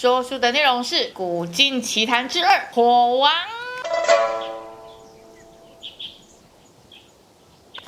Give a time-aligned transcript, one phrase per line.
[0.00, 3.30] 说书的内容是《古今奇谭之二：火王》。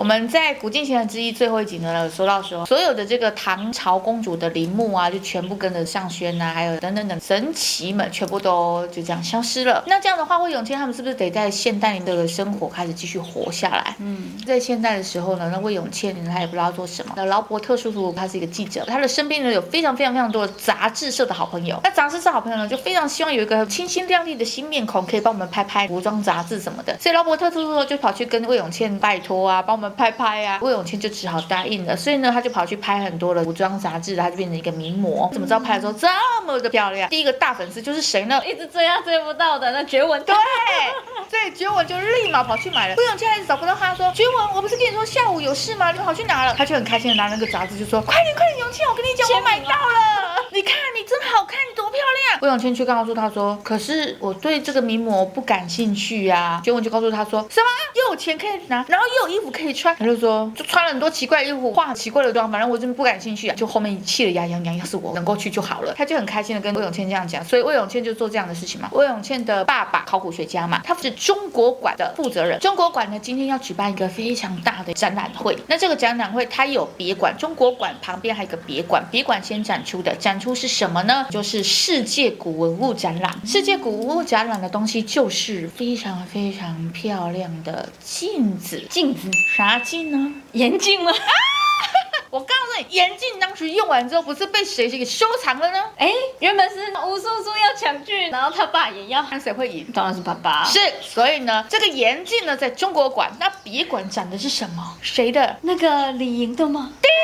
[0.02, 9.84] 我们在《古今奇谭之一》最后一集呢，说到说所有的这个唐朝公主的陵墓啊，就全部跟着上轩呐，还有等等等神奇们，全部都就这样消失了。
[9.86, 13.94] 那这样的话，魏永谦他们是不是得在现代的生活开始继续活下来？
[14.00, 17.12] 嗯，在现代的时候呢，那魏永谦呢，他也不知道做什么。
[17.16, 21.78] 那劳勃特叔叔他是一个记者，他的身边呢有非常非常非常多的杂志社的好朋友。
[21.84, 26.98] 那杂志社好朋友呢，就非常希望有一个清新亮丽的新面孔，可以帮我们拍拍服装杂志什么的。
[26.98, 29.91] 所以劳勃特叔叔就跑去跟魏永谦拜托啊，帮我们。
[29.92, 31.96] 拍拍呀、啊，魏永谦就只好答应了。
[31.96, 35.28] 所以呢，他就跑去拍很多的服装杂志，他就变成一个名模。
[35.32, 36.08] 怎么知道拍的时候这
[36.44, 37.08] 么的漂亮？
[37.08, 38.42] 第一个大粉丝就是谁呢？
[38.46, 40.22] 一直追啊追不到的那绝文。
[40.24, 40.34] 对，
[41.30, 42.94] 所以绝文就立马跑去买了。
[42.96, 45.92] 魏永谦还是找不到他，说绝文，我不是跟你说下午有事吗？
[45.92, 46.54] 你跑去拿了。
[46.54, 50.31] 他就很开心的拿那个杂志，就说快点快点，永谦，我跟你讲，我买到了。
[50.54, 52.40] 你看你真好看，你多漂亮。
[52.42, 56.62] 魏永谦去告诉他说，可是我对这个名模不感兴趣呀、啊。
[56.62, 59.96] 绝文就告诉他说，什么又有钱可以拿，然后又有衣服可以穿。
[59.96, 63.56] 他就说，就穿了很多奇怪的衣服，化奇怪的妆，反正我真的不感兴趣啊。
[63.56, 65.94] 就后面气得牙痒痒，要是我能够去就好了。
[65.96, 68.90] 他就很开心的跟魏永谦这样讲，所以魏永谦就做这样的事情嘛。
[68.92, 72.60] 魏永谦的爸爸考古学家嘛，他是中国馆的负责人。
[72.60, 75.56] 中国馆呢，今天要举办一个非常大的展览会。
[75.66, 80.38] 那这个展览会它有别馆，中国馆旁边还有一个别馆，别馆先展出的展。
[80.42, 81.26] 出是什么呢？
[81.30, 83.32] 就是世界古文物展览。
[83.46, 88.82] 世界古文物展览的东西就是非常非常漂亮的镜子。
[88.90, 89.30] 镜子？
[89.56, 90.34] 啥镜呢？
[90.52, 91.12] 眼镜吗？
[91.12, 91.16] 啊！
[92.30, 95.84] 我告诉你，眼镜当时用完之后，不是被谁给收藏了呢？
[95.98, 99.86] 哎，原本是吴叔叔要抢去，然后他爸也要，看谁会赢？
[99.94, 100.64] 当然是爸爸。
[100.64, 104.96] 是，所以呢，这个眼镜呢，在中国馆，那别馆展的是什么？
[105.02, 105.56] 谁的？
[105.60, 106.90] 那个李莹的吗？
[107.02, 107.14] 对呀，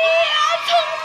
[0.67, 0.98] 聪明了。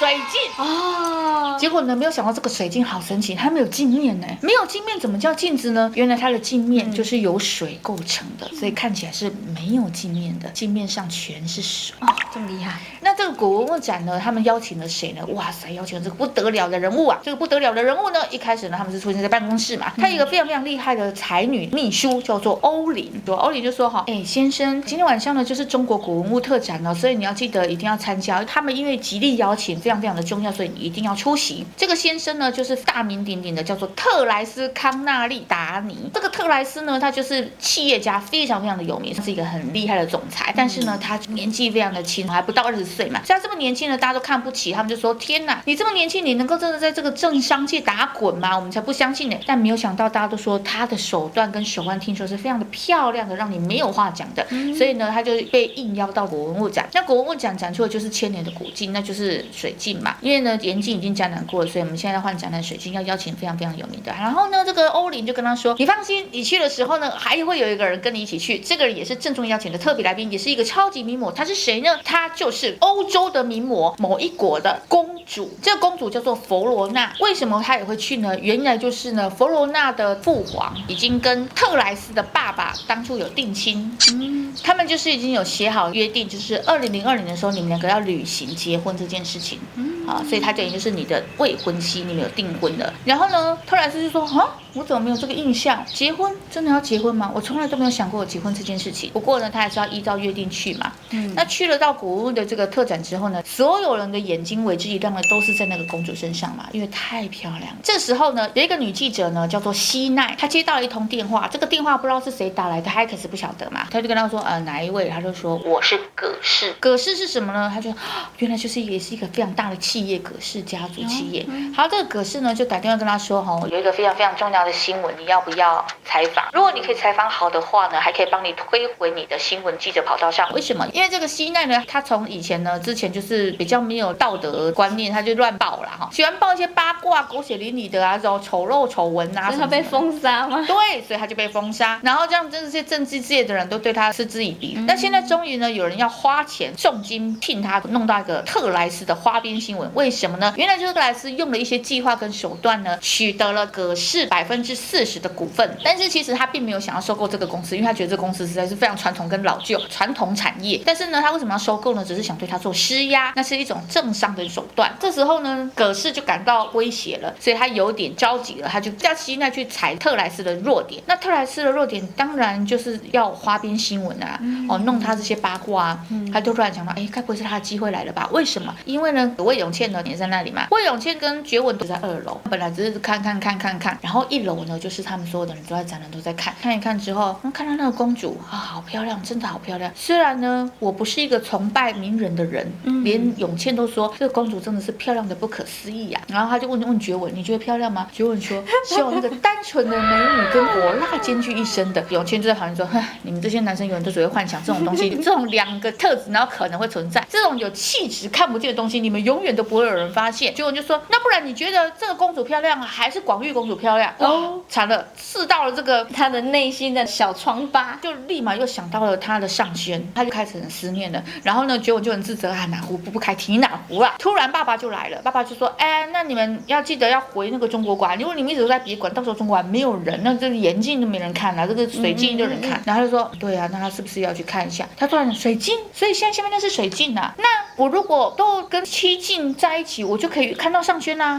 [0.00, 4.26] 水镜啊，结果呢，没有想到这个水镜好神奇，它没有镜面呢。
[4.40, 5.92] 没有镜面怎么叫镜子呢？
[5.94, 11.94] 原来它的镜面就是由水构成的，嗯、所以看起来是没有镜面的，镜面上全是水。
[12.00, 12.80] 哦，这么厉害！
[13.02, 15.20] 那这个古文物展呢，他们邀请了谁呢？
[15.34, 17.18] 哇塞，邀请了这个不得了的人物啊！
[17.22, 19.92] 这个不得了的人物呢，一开始呢，他们是出现在办公室嘛。
[19.98, 23.12] 他有一个非常非常厉害的才女秘书，叫做欧琳。
[23.26, 28.42] 说欧琳就说哈，哎，先生，今天晚上呢就是中国古文物特展了，所以你要记得一定要参加。
[28.44, 29.78] 他们因为极力邀请。
[29.90, 31.66] 非常非常的重要，所以你一定要出席。
[31.76, 36.08] 这个先生呢，就是大名鼎鼎的，叫做特莱斯康纳利达尼。
[36.14, 40.54] 这个特莱斯呢，他就是企业家，非常非常的有名，他是一个很厉害的总裁。
[40.56, 43.20] 但是呢，他年纪非常的轻，还不到二十岁嘛。
[43.24, 48.54] 像这么年轻的，大家都看不起，他们就说：天哪，你这么年轻，你能够真的在这个政商界打滚吗？
[48.54, 49.36] 我们才不相信呢。
[49.44, 54.46] 但没有想到，大家都说他的手段跟手腕，听说是非常的漂亮的，让你没有话讲的。
[54.78, 56.88] 所以呢，他就被应邀到国文物展。
[56.92, 59.74] 那国文物展展出的就是千年的古镜，那就是水。
[59.80, 64.12] 镜嘛，因为呢，盐镜已经江南过了，所以我们现在换江南水晶，要邀请非常非常有名的。
[64.12, 71.32] 然后呢，这个欧琳就跟他说：“你放心，你去的时候呢，还会有一个人跟你一起去，这个人也是郑重邀请的特别来宾，也是一个超级名模。
[71.32, 71.98] 他是谁呢？
[72.04, 75.50] 他就是欧洲的名模，某一国的公主。
[75.62, 77.12] 这个公主叫做佛罗娜。
[77.20, 78.38] 为什么她也会去呢？
[78.38, 92.92] 原来就是呢，佛罗娜的父皇已经跟特莱斯的爸爸当初有定亲，嗯，他们就是已经有写好约定，就是二零零二年的时候，你们两个要履行结婚这件事情。”嗯，啊，所以他等于就是你的未婚妻，你们有订婚的。
[93.04, 95.84] 然后呢，特莱斯就说：“啊，我怎么没有这个印象？
[95.86, 97.30] 结婚真的要结婚吗？
[97.34, 99.10] 我从来都没有想过结婚这件事情。
[99.12, 100.92] 不过呢，他还是要依照约定去嘛。
[101.10, 107.76] 嗯，那去了到古文物的这个特展之后呢，所有人的眼睛为之一亮的都是在那个公主身上嘛，因为太漂亮了。
[107.82, 113.88] 这时候呢，有一个女记者呢，叫做西奈，她接到了一通电话，这个电话不知道是谁打来的，她可是不晓得嘛。
[113.90, 117.70] 她就跟他说：“呃，哪一位？”他就说：“我是葛氏。”葛氏是什么呢？
[117.74, 117.92] 他就
[118.38, 119.76] 原来就是也是一个非常大的。
[119.80, 121.44] 企业葛氏家族企业，
[121.74, 126.44] 好，这个葛氏呢就打电话跟他说，哈，有一个非常非常重要的新闻，你要不要采访？
[126.52, 130.50] 如果你可以采访好的话呢，还可以帮你推回你的新闻记者跑道上。
[130.52, 130.86] 为什么？
[130.92, 140.64] 因为这个西奈呢，他从以前呢，之前就是比较没有道德观念，他就乱报了哈，喜欢报一些八卦、狗血淋漓的啊，这种丑陋丑闻啊，所以他被封杀吗？
[140.66, 141.98] 对，所以他就被封杀。
[142.02, 144.74] 然后这样，这些政治界的人都对他嗤之以鼻。
[144.86, 149.90] 那、嗯、现在终于呢，有人要花钱重金聘他弄到一个特莱斯的花边新闻。
[149.94, 150.52] 为什么呢？
[150.56, 155.76] 原来就是特莱斯用了一些计划跟手段呢，取得了葛氏百分之四十的股份。
[155.84, 160.82] 但是其实他并没有想要收购这个公司，因为他觉得这个公司实在是非常传统跟老旧，传统产业。
[160.84, 162.04] 但是呢，他为什么要收购呢？
[162.04, 164.92] 只是想对他做施压，那是一种政商的手段。
[164.98, 171.00] 这时候呢，葛氏就感到威胁了，所以他有点着急了，他就叫西奈去踩特莱斯的弱点。
[171.06, 176.06] 那特莱斯的弱点当然就是要花边新闻啊，嗯、哦，弄他这些八卦啊。
[176.10, 178.28] 嗯、他就突然想到，哎，该不会是他的机会来了吧？
[178.32, 178.74] 为什么？
[178.84, 180.66] 因为呢，魏永倩呢也在那里嘛。
[180.70, 189.90] 魏永倩跟觉文都在二楼，本来只是看看看看看，然后一楼呢就是他们所有的人都在展览，都在看看一看之后，看到那个公主啊，好漂亮，真的好漂亮。
[189.94, 196.28] 虽然呢，我不是一个崇拜名人的人，嗯、连永倩都说这个公主真的是漂亮的不可思议呀、啊。
[196.28, 198.06] 然后他就问问觉文，你觉得漂亮吗？
[198.12, 202.04] 觉文说，希望那个单纯的美女跟火辣兼具一身的。
[202.10, 210.54] 永倩就在旁边说，哼，你们这些男生永远都只会幻想这种东西， 这种两个特质，然后可能会存在这种有气质看不见的东西，你们永远都不会有人发现。
[210.54, 214.12] 觉文就说，那不然你觉得这个公主漂亮，还是广玉公主漂亮？
[214.18, 214.29] 哦，
[214.68, 221.22] 惨了，刺到了这个他的内心的小疮疤，就立马又想到了他的上轩，他就开始很思念了。
[221.42, 224.14] 然后呢，结果就很自责啊，哪壶不不开提哪壶啊。
[224.18, 232.72] 突然爸爸就来了，爸爸就说，哎，那你们要记得要回那个中国馆，如果你们一直都在别馆，到时候中国馆没有人，那这个眼镜都没人看了，这个水镜都有人看。
[232.72, 234.86] 嗯、然后他就说，对啊，那他是不是要去看一下？
[234.96, 237.34] 他突然水晶，所以现在下面那是水镜啊。
[237.38, 237.44] 那
[237.76, 241.38] 我如果都跟七镜在一起，我就可以看到上轩呐、啊。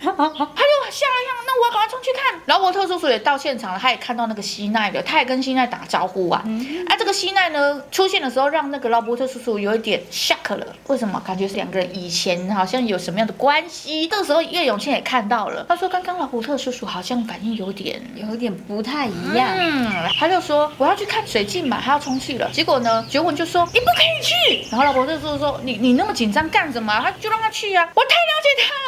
[0.00, 2.40] 他就吓了一跳，那我要赶快冲去看。
[2.46, 6.42] 劳伯特叔叔也到现场了，他也看到那个西奈了，他也跟西奈打招呼啊。
[6.46, 10.66] 嗯、啊，这个西奈呢出现的时候，让那个劳伯特叔叔有一点 shock 了。
[10.86, 11.22] 为什么？
[11.26, 14.06] 感觉是两个人以前好像有什么样的关系？
[14.06, 19.48] 这个时候叶永庆也看到了，他说刚刚劳伯特叔叔好像反应有点有点不太一样。
[19.58, 22.48] 嗯，他就说我要去看水镜嘛，他要冲去了。
[22.52, 24.66] 结果呢，觉文就说你不可以去。
[24.70, 26.98] 然后劳伯特叔叔说你你那么紧张干什么？
[27.02, 28.68] 他就让他去啊，我太了解他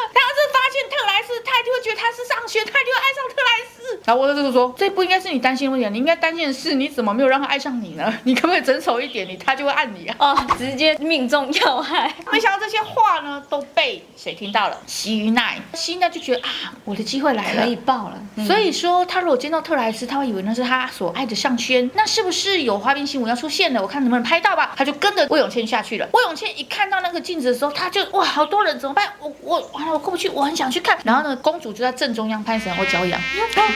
[1.51, 1.61] 他。
[1.71, 3.70] 就觉得他是上学，他就爱上特莱斯。
[4.05, 8.13] 然后我就说，这不应该是你担心的问题，你应该担心的是你怎么没有让他爱上你呢？
[8.23, 10.15] 你可不可以整丑一点，你他就会爱你啊？
[10.19, 12.13] 哦，直接命中要害。
[12.31, 14.77] 没想到这些话呢都被谁听到了？
[14.85, 18.17] 希奈，希奈就觉得啊，我的机会来了，可以爆了。
[18.35, 23.81] 嗯、所以说，他如果见到特莱斯，他会以为那是他所爱的上轩，那是不是有花边新闻要出现了？
[23.81, 24.73] 我看能不能拍到吧。
[24.77, 26.07] 他就跟着魏永倩下去了。
[26.13, 29.11] 魏永倩一看到那个镜子的时候，他就哇，好多人怎么办？
[29.19, 30.97] 我我完了，我过不去，我很想去看。
[31.03, 33.19] 然后呢，公主就在正中央，潘神或脚痒，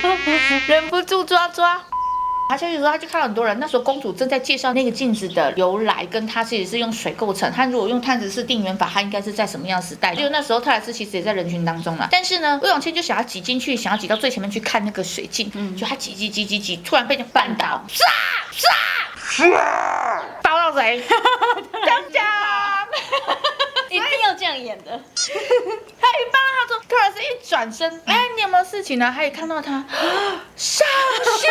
[0.68, 1.82] 忍不住抓抓。
[2.48, 3.58] 他下去的时候，他就看到很多人。
[3.60, 7.52] 那时候公主正在介绍那个镜子的由来，跟它其实是用水构成。
[7.52, 10.14] 他如果用碳子式定圆法，它应该是在什么样的时代？
[10.14, 12.08] 就那时候特莱斯其实也在人群当中了。
[12.12, 15.52] 但是呢，魏永倩就想要挤进去，想要挤到最前面去看那个水镜。
[15.56, 18.04] 嗯，就他挤挤挤挤挤，突然被人绊倒，唰
[18.54, 21.02] 唰唰，倒到谁？
[21.84, 22.24] 讲讲。
[23.90, 24.92] 一定要这样演的。
[24.92, 26.75] 太棒了他
[27.48, 29.12] 转身，哎，你有没有事情呢？
[29.12, 29.72] 还有看到他
[30.56, 30.88] 上
[31.40, 31.50] 线，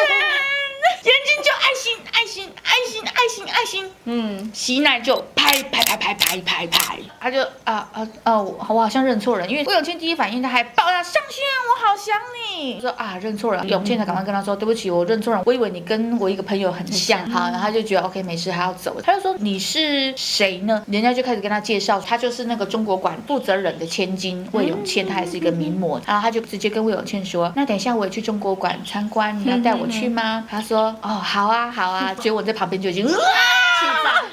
[1.25, 3.91] 睛就爱心爱心爱心爱心爱心。
[4.05, 12.17] 嗯，洗奶就拍拍拍拍拍拍拍，他就啊啊啊，我好像认错人，因为魏永倩第一反应他还抱他上线，我好想
[12.53, 12.81] 你。
[12.81, 19.01] 说啊认错人，永倩才赶快跟他说对不起，我认错人，我以为你跟我一个朋友很像好，然后他就觉得 OK 没事，还要走。
[19.03, 20.83] 他就说你是谁呢？
[20.87, 26.01] 人家就开始跟他介绍，他就是那个中国馆负责人的千金魏永倩，他还是一个名模。
[26.07, 30.47] 然后他就直接跟魏永倩说，那等一下我也去中国馆参观，你要带我去吗？
[30.49, 33.07] 他说哦好啊好啊， 结果我在旁边就已经。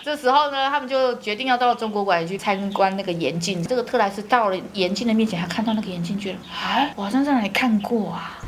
[0.04, 3.64] 这时候呢，他们就决定要到中国馆去参观那个眼镜。
[3.64, 8.40] 这个特莱斯到了眼镜的面前，他看到那个眼镜，觉得，哎，我好像在哪里看过啊。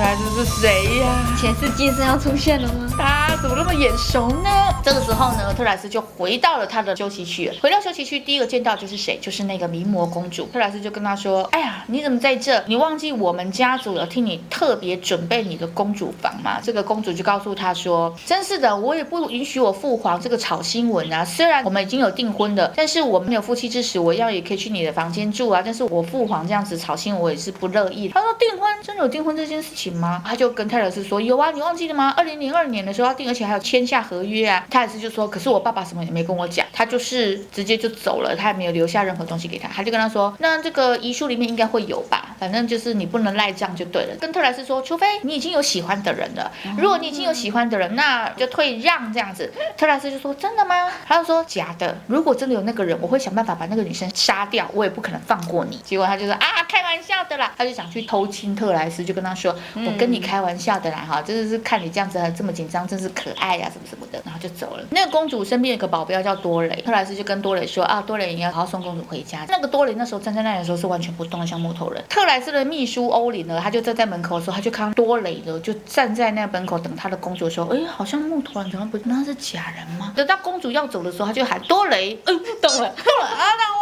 [0.00, 1.36] 特莱斯是谁呀？
[1.38, 2.88] 前世今生要出现了吗？
[2.96, 4.48] 他怎么那么眼熟呢？
[4.82, 7.52] 这个时候呢，特莱斯就回到了他的休息区。
[7.60, 9.18] 回到休息区，第一个见到就是谁？
[9.20, 10.48] 就是那个名模公主。
[10.54, 12.64] 特莱斯就跟他说：“哎呀，你怎么在这？
[12.66, 21.22] 你忘记我们家族有替你特别准备你的公主房吗？”这个公主就告诉他说：“真是的，我也不允许我父皇这个炒新闻啊。
[21.22, 25.60] 虽然我们已经有订婚了，但是我们没有夫妻之实，我要也可以去你的房间住啊。
[25.62, 30.22] 但是我父皇这样子炒新闻，我也是不乐意。”他说：“订婚真的有订婚这件事情？”吗？
[30.26, 32.12] 他就跟泰勒斯说：“有啊，你忘记了吗？
[32.16, 42.36] 二零零二年的时候要订，而且还有签下合约啊。”泰勒斯就说：“可是我爸爸什么也没跟我讲，他就是直接就走了，他也没有留下任何东西给他。”他就跟他说：“那这个遗书里面应该会有吧？
[42.38, 51.96] 反正就是你不能赖账就对了。”跟特莱斯说：“除非你已经有喜欢的人了，如果你已经有喜欢的人，那就退让这样子。”特莱斯就说：“真的吗？”他就说：“假的。
[52.06, 57.52] 如果真的有那个人，我会想办法把那个女生杀掉，我也不可能放过你。”结果他就说：“啊，开玩玩笑的啦。
[57.56, 64.84] 他就想去偷亲特莱斯，就跟他说：“我跟你开玩笑的啦，哈，就是看你这样子这么紧张，真是可爱呀、什么什么的。”然后就走了。
[64.90, 72.04] 那个公主身边有个保镖叫多雷，特莱斯就跟多雷说：“啊，多雷，你要好好送公主回家。”那个多雷那时候站在那里的时候是完全不动的，像木头人。
[72.08, 78.98] 特莱斯的秘书欧琳呢，他就站在门口的时候，他就看到多雷呢就站在那门口等他的公主的时候，哎，好像木头人，怎么不？
[79.04, 80.12] 那是假人吗？
[80.14, 83.79] 等到公主要走的时候，他就喊多雷，嗯，懂了，懂了啊，那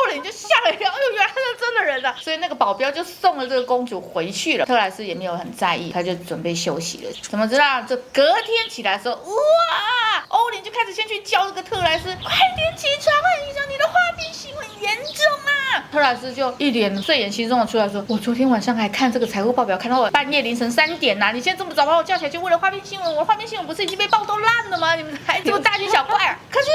[0.00, 2.16] 欧欧琳就吓了一跳，哎呦，原来是真的人啊！
[2.18, 4.64] 所以那个保镖就送了这个公主回去了。
[4.64, 7.12] 特莱斯也没有很在意，他就准备休息了。
[7.22, 7.82] 怎么知道？
[7.82, 13.28] 这隔天起来的时候，哇，欧琳就开始先去叫这个特莱斯，快点起床啊！
[13.46, 15.84] 你讲你的花边新闻严重啊！
[15.92, 21.32] 特莱斯就一脸睡眼惺忪的出来说：“我昨天晚上还看这个财务报表，看到我半夜凌晨三点呐、啊！
[21.32, 23.14] 你现在这么早把我叫起来，就为了花边新闻？
[23.16, 24.94] 我花边新闻不是已经被爆都烂了吗？
[24.94, 26.38] 你们还这么大惊小怪啊？
[26.50, 26.68] 可是…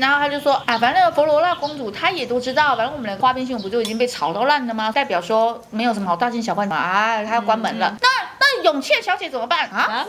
[0.00, 4.90] 然后他就说啊，反正那个佛罗拉公主她也都知道，反正我们的花边新闻不就已经被炒到烂了吗？
[4.90, 7.96] 代表说没有什么好大惊小怪嘛啊，她要关门了。
[8.40, 10.06] 那。”永倩小姐怎么办啊？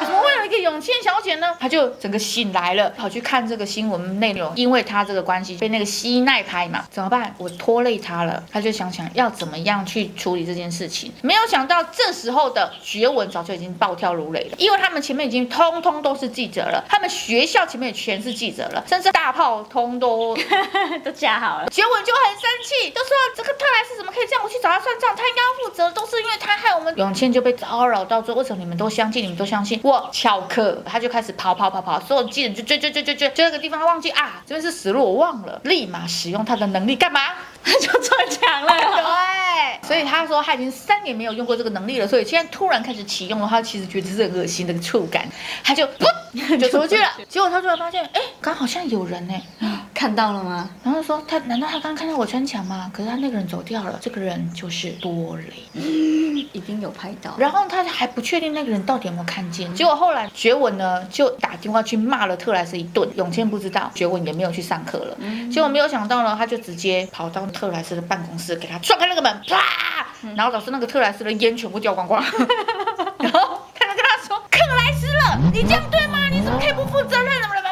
[0.00, 1.54] 怎么会有一个永倩小姐呢？
[1.60, 7.34] 她就整个醒来了，跑去看这个新闻内容，因为她这个关系被那个西奈拍嘛，怎么办？
[7.36, 11.12] 我拖累她了，她就想想要怎么样去处理这件事情。
[11.20, 20.34] 没有想到这时候的学文早就已经暴跳如雷了，因为他们前面已经通通都是记者了，他们学校前面也全是记者了，甚至大炮通都
[21.04, 21.70] 都架好了。
[21.70, 24.42] 学文就很生气，都说这个特莱斯怎么可以这样？
[24.42, 27.54] 我去找他算账，他应该要负责，都是因为他害我们永倩就就被。
[27.68, 29.22] 骚扰到最后，为什么你们都相信？
[29.22, 37.20] 你们都相信我巧克，他就开始跑跑跑跑，所有记者就追追追追追，追那个地方他忘记啊，这边是死路，我忘了，立马使用他的能力干嘛？
[37.62, 38.72] 他 就撞墙了。
[38.72, 45.28] 对，所以他说他已经三年没有用过这个能力了，所以现在突然开始启用了，他其实觉得是很恶心的触感，
[45.62, 47.08] 他就噗就出去了。
[47.28, 49.34] 结果他突然发现，哎，刚好像有人呢。
[49.98, 50.70] 看到了吗？
[50.84, 52.88] 然后说他难道他刚刚看到我穿墙吗？
[52.94, 57.34] 可是他那个人走掉了，这个人就是多雷，嗯，一定有拍到。
[57.36, 59.74] 然后他还不确定那个人到底有没有看见。
[59.74, 63.10] 结果后来学文呢就打电话去骂了特莱斯一顿。
[63.16, 65.16] 永倩不知道，学文也没有去上课了。
[65.18, 70.06] 嗯、结果没有想到呢，他就直接跑到特莱斯的办公室，给他撞开那个门，啪！
[70.36, 72.22] 然后导致那个特莱斯的烟全部掉光光。
[73.18, 76.28] 然后他就跟他说：“克莱斯了，你这样对吗？
[76.30, 77.67] 你怎么可以不负责任呢？”清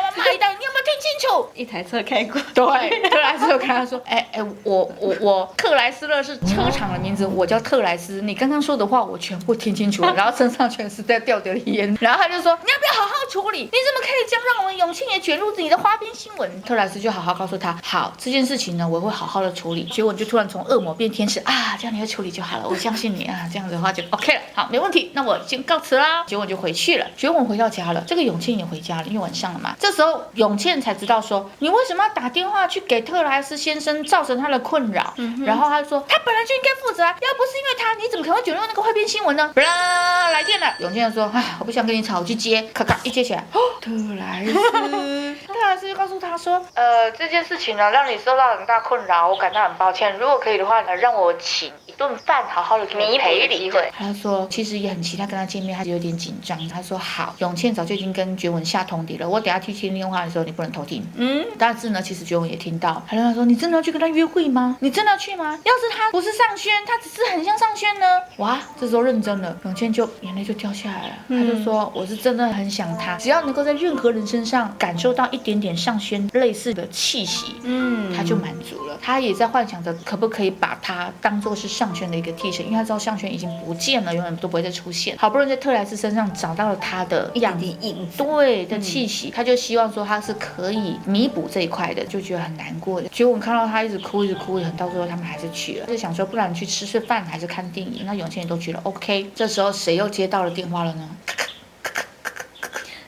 [1.28, 2.40] 楚，一台车开过。
[2.54, 2.64] 对，
[3.10, 8.20] 特莱斯就跟他说：“哎哎，我我我，特莱斯勒是车厂的名字，我叫特莱斯。
[8.22, 11.96] 你刚刚说的话我全部听清楚了， 然后身上全是在掉掉的烟。
[12.00, 13.60] 然后他就说：你要不要好好处理？
[13.60, 16.62] 你怎么可以这样让我们永庆也卷入自己的花边新闻？
[16.62, 19.84] 特莱斯就好好告诉他：好，这件事情呢，我会好好的处理。
[19.84, 24.40] 结果就突然从恶魔变天使啊，这样你要处理就好了，我相信你啊，这样子的话就 OK 了。
[24.54, 26.24] 好，没问题，那我先告辞啦。
[26.26, 27.06] 结果就回去了。
[27.16, 29.74] 结果回到家了，这个永庆也回家了，因为晚上了嘛。
[29.78, 35.14] 这时候永庆才知道说，你为什么要打电话去给特莱斯先生，造成他的困扰？
[35.16, 39.50] 嗯、然后他就说，他本来就应该负责啊，要不是因为他，你怎么可能会卷入那个汇编新闻呢？
[39.56, 40.74] 啦，来电了。
[40.80, 42.62] 永健说，哎，我不想跟你吵，我去接。
[42.74, 44.52] 咔咔一接起来，哦，特莱斯，
[45.66, 50.16] 特莱斯就告诉他说，呃，这件事情呢，让你受到很大困扰，我感到很抱歉。
[50.16, 53.68] 如果可以的话呢，让我请一顿饭，好好的给你赔礼。
[53.98, 56.56] 他说，其实也很期待跟他见面，他就有点紧张。
[56.68, 61.04] 他说，好，永倩早就已经跟觉文下通牒了，我等下去接电话的时候，你不能偷听。
[61.16, 61.44] 嗯。
[61.58, 64.76] 但是呢，其实觉文也听到，他跟他说：“你真的要去跟他约会吗？
[64.78, 65.58] 你真的要去吗？
[65.64, 68.06] 要是他不是上轩，他只是很像上轩呢？”
[68.38, 71.14] 哇，这时候认真了，永倩就眼泪就掉下来了。
[71.26, 78.98] 嗯、他就说：“我是真的很想他，只要能够在任何人身上感受到一点点上宣类似的气息，嗯，他就满足了。
[79.00, 85.16] 他也在幻想着可不可以把他当做是上宣的一个替身，因为他知道上宣已经不见了，永远都不会再出现。
[85.16, 99.30] 好不容易在特莱斯身上找到了他的一点点影对的气息，嗯、他就希望说他是可以弥补。”这一块的就觉得很难过的，结果我看到他一直哭，一直哭，很到最后他们还是去了，就想说不然去吃吃饭还是看电影，那永倩也都去了 OK。
[99.34, 101.08] 这时候谁又接到了电话了呢？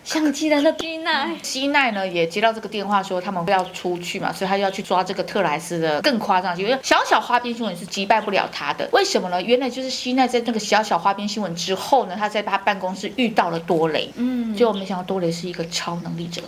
[0.08, 8.88] 相机的那西奈，西奈呢也接到这个电话，说他们要出去嘛，所以他就要去抓这个特莱斯的更夸张，因为小小花边新闻是击败不了他的。
[8.90, 9.42] 为什么呢？
[9.42, 16.40] 原来就是西奈在那个小小花边新闻之后呢，他在他办公室遇到了多雷，嗯，结果没想到多雷是一个超能力者。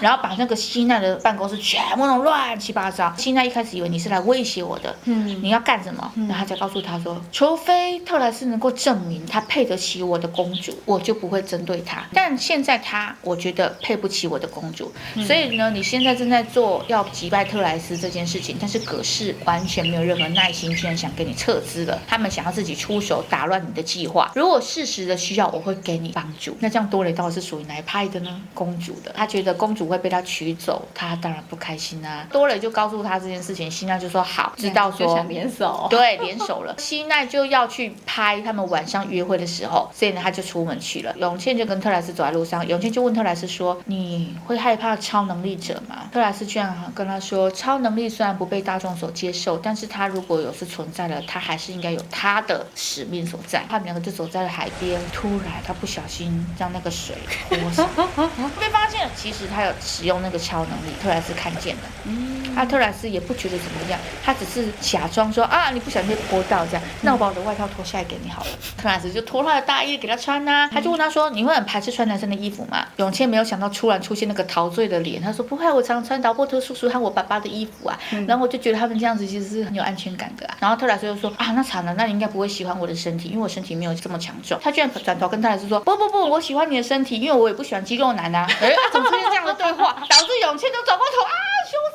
[0.00, 3.12] 然后把那个西奈的办公室全部弄乱七八糟。
[3.16, 6.12] 西奈一开始以为你是来威胁我的，嗯，你要干什么？
[6.16, 12.02] 然后他就告诉他说，除非特莱斯能够证明他配得起我的公主，我就不会针对他。
[12.14, 14.90] 但现在他，我觉得配不起我的公主，
[15.26, 22.00] 所以呢，你现在正在做要击败特莱斯这件事情，但是葛氏完全没有任何耐心，居然想跟你撤资了。
[22.06, 24.32] 他们想要自己出手打乱你的计划。
[24.34, 26.56] 如果事实的需要，我会给你帮助。
[26.60, 28.40] 那这样多雷到底是属于哪一派的呢？
[28.54, 29.89] 公主的，他觉得公主。
[29.90, 32.26] 会被他取走，他当然不开心啊。
[32.30, 36.74] 多雷就告诉他这件事情，希奈就说好，知道说想联手， 对，联手了。
[36.78, 41.14] 希奈就要去拍他们晚上约会的时候，所以呢，他就出门去了。
[41.18, 57.16] 永倩就跟特莱斯走在路上，永倩就问特莱斯说：“你会害怕超能力者吗？”特莱斯居然跟他说：“超能力虽然不被大众所接受，但是他如果有是存在了，他还是应该有他的使命所在。”他们两个就走在了海边，突然他不小心让那个水
[57.48, 57.88] 泼上，
[58.58, 59.10] 被发现了。
[59.16, 61.82] 其实他有使用那个超能力，特莱斯看见了。
[62.04, 77.98] 嗯，他特莱斯也不觉得怎么样，他只是假装说：“啊，你不小心被泼到这样，那我把我的外套脱下来给你好了。”特莱斯就脱他的大衣给他穿呐、啊，他就问他说：“你会很排斥穿男生的衣服吗？”永倩没有想到突然出现那个陶醉的脸，他说：“不会，我常穿劳波特叔叔和我爸爸的衣服啊。
[78.12, 80.56] 嗯”然后我就觉得他们这样子其实是很有安全感的啊。
[80.60, 91.32] 然后特莱斯就说：“啊，那惨了，那你应该不会喜欢我的身体，因为我身体没有这么强壮。”他居然转头跟特莱斯说：“不不不，我喜欢你的身体，因为我也不喜欢肌肉男啊。”哎，怎么出现这样的对话，导致永茜就转过头啊，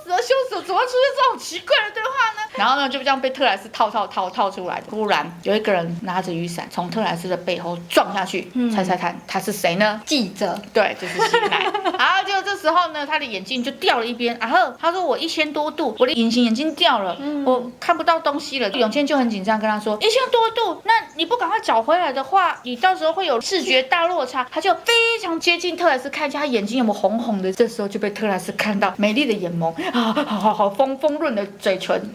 [0.06, 2.10] 死了，羞死了，怎么会出现这种奇怪的对话
[2.40, 2.48] 呢？
[2.56, 4.82] 然后呢，就这样被特莱斯套套套套出来。
[4.88, 10.00] 突然有一个人拿着雨伞从特莱斯的背后撞下去，嗯、猜猜看他是谁呢？
[10.06, 11.66] 记者，对，就是新来。
[11.98, 14.38] 然后，就这时候呢，他的眼镜就掉了一边。
[14.40, 27.52] 然后他说：“我一千多度，我的隐形眼镜掉了，嗯、我看不到东西了。”永健就很紧张跟他说：“一千多度，那你不赶快找回来的话，你到时候会有视觉大落差。”他就非常接近特莱斯，看一下他眼睛有没有红红的。
[27.52, 32.02] 这时候就被特莱斯看到美丽的眼眸啊，好好好丰丰润的嘴唇。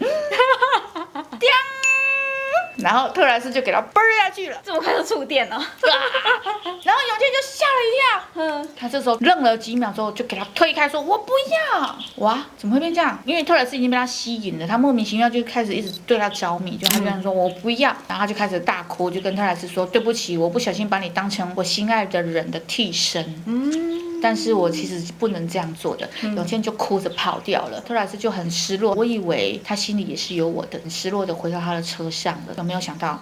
[2.77, 11.95] 然后特莱斯就给他嘣下去了，这么快就触电了， 然后永健就吓了一跳，嗯，他这时候愣了几秒之后，就给他推开，说：“我不要！”
[12.25, 13.19] 哇，怎么会变这样？
[13.23, 24.00] 因为特莱斯已经被他吸引了，他莫名其妙就开始一直对他着迷，就他居然说：“我不要！”然后他就开始大哭，就跟特莱斯说：“对不起，我不小心把你当成我心爱的人的替身。”嗯。
[24.21, 27.81] 但是我其实不能这样做的，永茜就哭着跑掉了。
[27.81, 32.53] 特拉斯就很失落，我以为他心里也是有我的，很失落的回到他的车上了。
[32.57, 33.19] 有没有想到，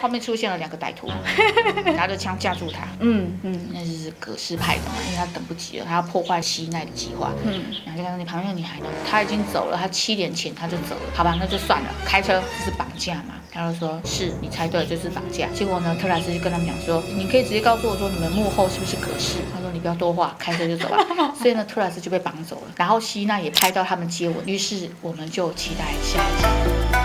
[0.00, 1.08] 后面出现了两个歹徒，
[1.96, 2.86] 拿着枪架住他。
[3.00, 7.32] 嗯嗯，那就是葛饰派的嘛，因为他等不及了，他要破坏希奈的计划。
[7.44, 11.12] 嗯，然后就看到你旁边的女孩呢，他已经走了，他七点前他就走了。
[11.14, 13.34] 好吧，那就算了，开车这是绑架嘛。
[13.50, 20.98] 他就说：“是你猜对了，就是绑架。”结果呢，特莱斯就跟他们讲说：“你可以直接告诉我说，你们幕后是不是可是？”他说：“你不要多话，开车就走了。”
[21.40, 22.72] 所以呢，特莱斯就被绑走了。
[22.76, 24.36] 然后希娜也拍到他们接吻。
[24.46, 26.97] 于是我们就期待下一集。